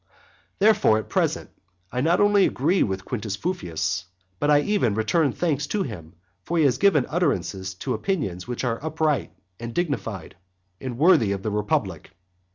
[0.57, 1.51] Therefore, at present
[1.91, 4.05] I not only agree with Quintus Fufius,
[4.39, 8.63] but I even return thanks to him, for he has given utterance to opinions which
[8.63, 10.37] are upright, and dignified,
[10.79, 12.09] and worthy of the republic.